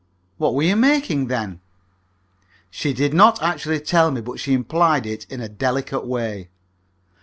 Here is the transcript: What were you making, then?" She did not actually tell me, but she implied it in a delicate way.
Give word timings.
What 0.39 0.55
were 0.55 0.63
you 0.63 0.75
making, 0.75 1.27
then?" 1.27 1.59
She 2.71 2.91
did 2.91 3.13
not 3.13 3.39
actually 3.43 3.79
tell 3.81 4.09
me, 4.09 4.19
but 4.19 4.39
she 4.39 4.51
implied 4.53 5.05
it 5.05 5.27
in 5.29 5.41
a 5.41 5.47
delicate 5.47 6.07
way. 6.07 6.49